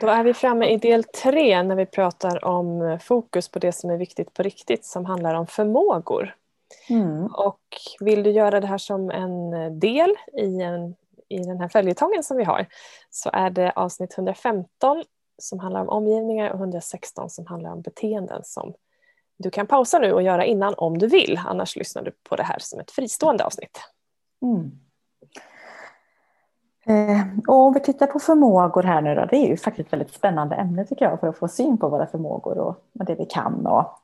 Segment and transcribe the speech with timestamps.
[0.00, 3.90] Då är vi framme i del tre när vi pratar om fokus på det som
[3.90, 6.34] är viktigt på riktigt som handlar om förmågor.
[6.88, 7.26] Mm.
[7.26, 7.60] Och
[8.00, 9.50] vill du göra det här som en
[9.80, 10.94] del i, en,
[11.28, 12.66] i den här följetongen som vi har
[13.10, 15.04] så är det avsnitt 115
[15.38, 18.74] som handlar om omgivningar och 116 som handlar om beteenden som
[19.36, 21.40] du kan pausa nu och göra innan om du vill.
[21.46, 23.80] Annars lyssnar du på det här som ett fristående avsnitt.
[24.42, 24.70] Mm.
[26.90, 29.92] Eh, och om vi tittar på förmågor här nu då, det är ju faktiskt ett
[29.92, 33.26] väldigt spännande ämne tycker jag för att få syn på våra förmågor och det vi
[33.26, 33.98] kan och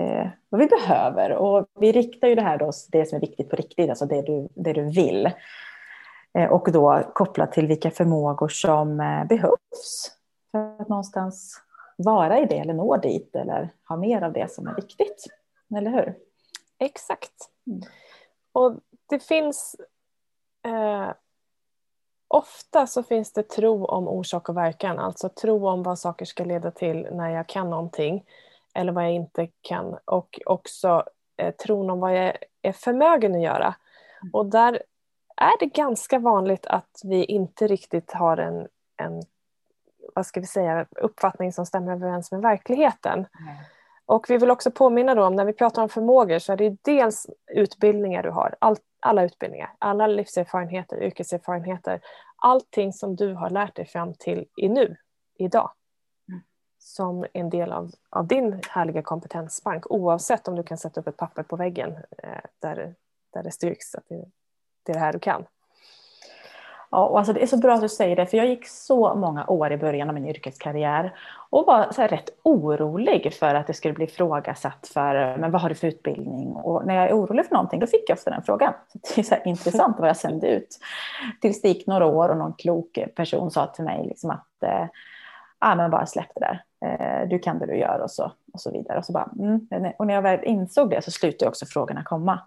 [0.00, 1.32] eh, vad vi behöver.
[1.32, 4.22] Och vi riktar ju det här då, det som är viktigt på riktigt, alltså det
[4.22, 5.30] du, det du vill.
[6.38, 10.12] Eh, och då kopplat till vilka förmågor som eh, behövs
[10.50, 11.62] för att någonstans
[11.96, 15.24] vara i det eller nå dit eller ha mer av det som är viktigt.
[15.76, 16.14] Eller hur?
[16.78, 17.34] Exakt.
[17.66, 17.80] Mm.
[18.52, 18.76] Och
[19.08, 19.76] det finns
[20.66, 21.08] eh,
[22.28, 26.44] Ofta så finns det tro om orsak och verkan, alltså tro om vad saker ska
[26.44, 28.24] leda till när jag kan någonting
[28.74, 31.04] eller vad jag inte kan och också
[31.36, 33.74] eh, tron om vad jag är förmögen att göra.
[34.22, 34.30] Mm.
[34.32, 34.82] Och där
[35.36, 39.22] är det ganska vanligt att vi inte riktigt har en, en
[40.14, 43.18] vad ska vi säga, uppfattning som stämmer överens med verkligheten.
[43.18, 43.54] Mm.
[44.06, 46.76] Och vi vill också påminna då om när vi pratar om förmågor så är det
[46.82, 52.00] dels utbildningar du har, all, alla utbildningar, alla livserfarenheter, yrkeserfarenheter,
[52.36, 54.96] allting som du har lärt dig fram till i nu,
[55.34, 55.70] idag.
[56.28, 56.40] Mm.
[56.78, 61.16] Som en del av, av din härliga kompetensbank oavsett om du kan sätta upp ett
[61.16, 62.94] papper på väggen eh, där,
[63.32, 64.24] där det styrks att det,
[64.82, 65.46] det är det här du kan.
[66.90, 69.14] Ja, och alltså det är så bra att du säger det, för jag gick så
[69.14, 71.14] många år i början av min yrkeskarriär
[71.50, 75.68] och var så rätt orolig för att det skulle bli ifrågasatt för men vad har
[75.68, 76.52] du för utbildning?
[76.52, 78.72] Och när jag är orolig för någonting, då fick jag ofta den frågan.
[78.92, 80.78] Så det är så intressant vad jag sände ut.
[81.40, 84.64] Tills det gick några år och någon klok person sa till mig liksom att
[85.58, 86.62] ah, men bara släpp det där.
[86.84, 88.98] Eh, du kan det du gör och så, och så vidare.
[88.98, 89.92] Och, så bara, mm.
[89.98, 92.40] och när jag väl insåg det så slutade också frågorna komma.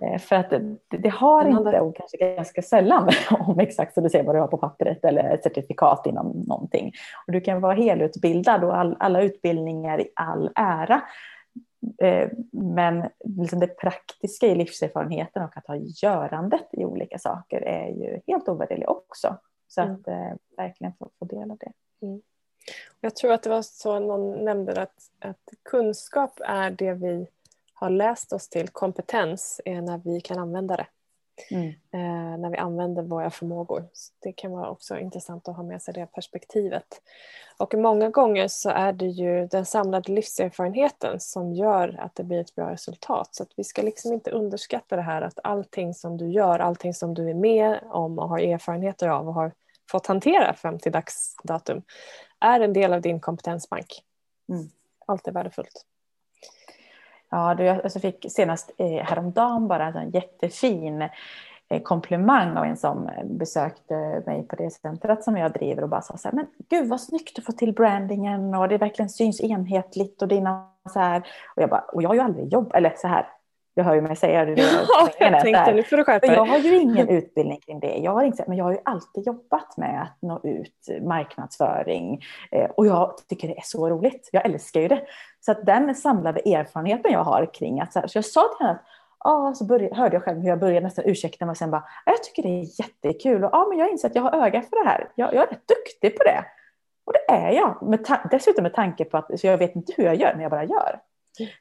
[0.00, 4.10] Eh, för att det, det har inte, och kanske ganska sällan, om exakt som du
[4.10, 6.92] säger vad du har på pappret eller certifikat inom någonting.
[7.26, 11.02] Och du kan vara helutbildad och all, alla utbildningar i all ära.
[12.02, 17.88] Eh, men liksom det praktiska i livserfarenheten och att ha görandet i olika saker är
[17.88, 19.36] ju helt ovärderligt också.
[19.68, 19.94] Så mm.
[19.94, 20.38] att mm.
[20.56, 21.72] verkligen få, få del av det.
[22.06, 22.22] Mm.
[23.00, 27.26] Jag tror att det var så någon nämnde att, att kunskap är det vi
[27.74, 28.68] har läst oss till.
[28.68, 30.86] Kompetens är när vi kan använda det.
[31.50, 31.68] Mm.
[31.68, 33.88] Eh, när vi använder våra förmågor.
[33.92, 37.02] Så det kan vara också intressant att ha med sig det perspektivet.
[37.56, 42.40] Och många gånger så är det ju den samlade livserfarenheten som gör att det blir
[42.40, 43.34] ett bra resultat.
[43.34, 46.94] Så att vi ska liksom inte underskatta det här att allting som du gör, allting
[46.94, 49.52] som du är med om och har erfarenheter av och har
[49.90, 51.82] fått hantera fram till dags datum
[52.40, 54.02] är en del av din kompetensbank.
[54.48, 54.68] Mm.
[55.06, 55.86] Allt är värdefullt.
[57.30, 61.02] Ja, du, jag fick senast eh, häromdagen bara en jättefin
[61.68, 66.02] eh, komplimang av en som besökte mig på det centret som jag driver och bara
[66.02, 69.40] sa så här, men gud vad snyggt du får till brandingen och det verkligen syns
[69.40, 71.18] enhetligt och dina så här.
[71.56, 73.28] Och jag bara, och jag har ju aldrig jobbat, eller så här,
[73.74, 74.62] jag hör ju mig säga det.
[74.88, 76.36] Ja, jag tänkte nu får du skärpa dig.
[76.36, 77.96] Jag har ju ingen utbildning kring det.
[77.96, 82.22] Jag har inte, men jag har ju alltid jobbat med att nå ut, marknadsföring.
[82.50, 84.28] Eh, och jag tycker det är så roligt.
[84.32, 85.00] Jag älskar ju det.
[85.40, 88.66] Så att den samlade erfarenheten jag har kring att, så, här, så jag sa till
[88.66, 88.86] henne att
[89.18, 91.84] ah, så började, hörde jag själv hur jag började nästan ursäkta mig och sen bara,
[92.06, 94.84] jag tycker det är jättekul och ah, men jag inser att jag har öga för
[94.84, 95.08] det här.
[95.14, 96.44] Jag, jag är rätt duktig på det.
[97.04, 97.82] Och det är jag.
[97.82, 100.50] Med dessutom med tanke på att så jag vet inte hur jag gör, men jag
[100.50, 101.00] bara gör.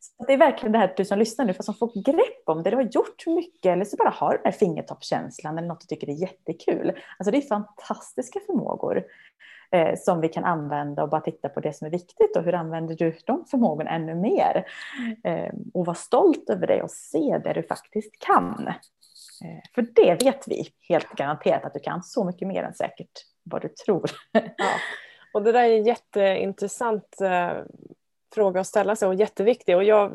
[0.00, 2.62] Så det är verkligen det här du som lyssnar nu, för som får grepp om
[2.62, 5.86] det, du har gjort mycket eller så bara har den här fingertoppskänslan eller något du
[5.86, 6.92] tycker är jättekul.
[7.18, 9.04] Alltså det är fantastiska förmågor
[9.70, 12.54] eh, som vi kan använda och bara titta på det som är viktigt och hur
[12.54, 14.64] använder du de förmågorna ännu mer?
[15.24, 18.68] Eh, och var stolt över det och se det du faktiskt kan.
[19.44, 23.26] Eh, för det vet vi helt garanterat att du kan så mycket mer än säkert
[23.42, 24.10] vad du tror.
[24.32, 24.40] Ja.
[25.32, 27.52] Och det där är jätteintressant eh,
[28.34, 29.76] fråga att ställa sig och jätteviktig.
[29.76, 30.12] Och jag,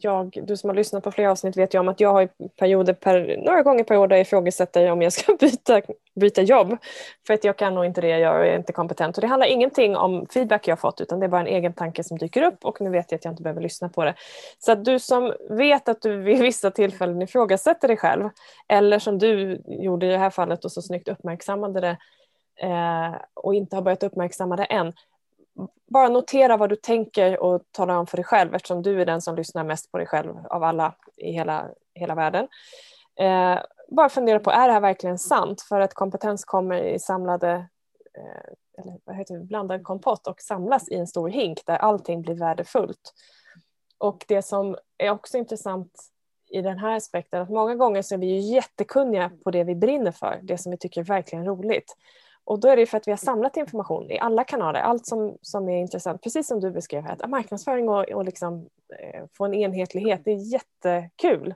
[0.00, 2.92] jag, du som har lyssnat på flera avsnitt vet ju om att jag har perioder
[2.92, 5.80] per, några gånger per år där jag ifrågasätter om jag ska byta,
[6.14, 6.76] byta jobb.
[7.26, 9.16] För att jag kan nog inte det jag gör och jag är inte kompetent.
[9.16, 12.04] Och det handlar ingenting om feedback jag fått utan det är bara en egen tanke
[12.04, 14.14] som dyker upp och nu vet jag att jag inte behöver lyssna på det.
[14.58, 18.30] Så att du som vet att du vid vissa tillfällen ifrågasätter dig själv
[18.68, 21.96] eller som du gjorde i det här fallet och så snyggt uppmärksammade det
[22.66, 24.92] eh, och inte har börjat uppmärksamma det än
[25.86, 29.22] bara notera vad du tänker och tala om för dig själv eftersom du är den
[29.22, 32.48] som lyssnar mest på dig själv av alla i hela, hela världen.
[33.16, 33.58] Eh,
[33.88, 35.62] bara fundera på, är det här verkligen sant?
[35.62, 37.52] För att kompetens kommer i samlade
[38.18, 42.22] eh, eller vad heter det, blandad kompott och samlas i en stor hink där allting
[42.22, 43.14] blir värdefullt.
[43.98, 45.92] Och det som är också intressant
[46.50, 49.74] i den här aspekten att många gånger så är vi ju jättekunniga på det vi
[49.74, 51.96] brinner för, det som vi tycker är verkligen roligt.
[52.44, 55.38] Och då är det för att vi har samlat information i alla kanaler, allt som,
[55.42, 58.68] som är intressant, precis som du beskrev här, att marknadsföring och, och liksom,
[58.98, 61.54] eh, få en enhetlighet, det är jättekul.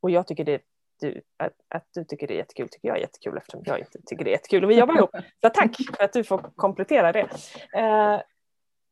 [0.00, 0.62] Och jag tycker det,
[1.00, 3.98] du, att, att, du tycker det är jättekul tycker jag är jättekul eftersom jag inte
[4.06, 5.10] tycker det är jättekul och vi jobbar ihop.
[5.40, 7.28] Så tack för att du får komplettera det.
[7.74, 8.20] Eh,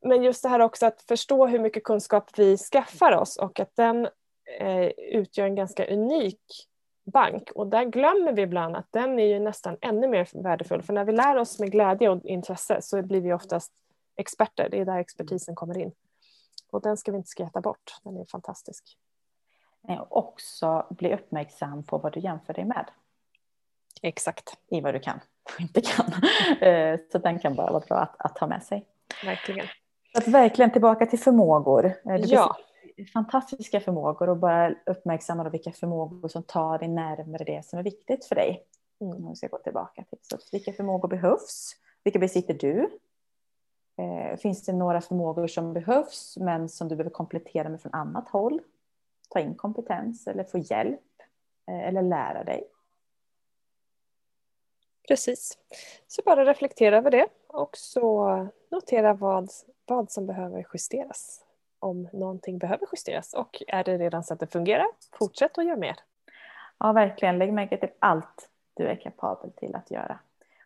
[0.03, 3.77] men just det här också att förstå hur mycket kunskap vi skaffar oss och att
[3.77, 4.09] den
[4.61, 6.41] eh, utgör en ganska unik
[7.11, 10.93] bank och där glömmer vi ibland att den är ju nästan ännu mer värdefull för
[10.93, 13.73] när vi lär oss med glädje och intresse så blir vi oftast
[14.17, 15.93] experter, det är där expertisen kommer in.
[16.71, 18.97] Och den ska vi inte skratta bort, den är fantastisk.
[20.09, 22.91] Också bli uppmärksam på vad du jämför dig med.
[24.03, 24.59] Exakt.
[24.69, 26.07] I vad du kan och inte kan.
[26.61, 28.87] Eh, så den kan bara vara bra att, att ha med sig.
[29.25, 29.67] Verkligen.
[30.15, 31.87] Att verkligen tillbaka till förmågor.
[31.87, 32.57] Eh, du ja
[33.05, 38.25] fantastiska förmågor och bara uppmärksamma vilka förmågor som tar dig närmare det som är viktigt
[38.25, 38.67] för dig.
[39.01, 39.17] Mm.
[39.17, 41.77] Om vi ska gå tillbaka till så vilka förmågor behövs?
[42.05, 42.99] Vilka besitter du?
[43.97, 48.29] Eh, finns det några förmågor som behövs men som du behöver komplettera med från annat
[48.29, 48.61] håll?
[49.29, 51.01] Ta in kompetens eller få hjälp
[51.69, 52.65] eh, eller lära dig.
[55.09, 55.59] Precis.
[56.07, 59.51] Så bara reflektera över det och så notera vad,
[59.87, 61.45] vad som behöver justeras
[61.81, 64.87] om någonting behöver justeras och är det redan så att det fungerar,
[65.19, 65.97] fortsätt att göra mer.
[66.79, 67.39] Ja, verkligen.
[67.39, 70.19] Lägg märke till allt du är kapabel till att göra.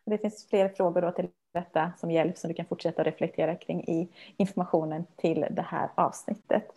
[0.05, 3.55] Och det finns fler frågor då till detta som hjälp som du kan fortsätta reflektera
[3.55, 6.73] kring i informationen till det här avsnittet.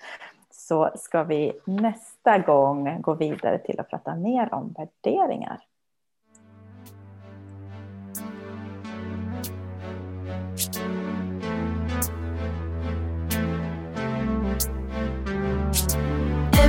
[0.50, 5.64] Så ska vi nästa gång gå vidare till att prata mer om värderingar.